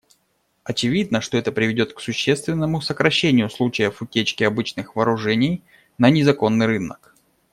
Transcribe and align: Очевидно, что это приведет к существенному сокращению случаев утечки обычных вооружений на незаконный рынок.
Очевидно, 0.63 1.21
что 1.21 1.37
это 1.37 1.51
приведет 1.51 1.93
к 1.93 1.99
существенному 1.99 2.81
сокращению 2.81 3.51
случаев 3.51 4.01
утечки 4.01 4.43
обычных 4.43 4.95
вооружений 4.95 5.61
на 5.99 6.09
незаконный 6.09 6.65
рынок. 6.65 7.15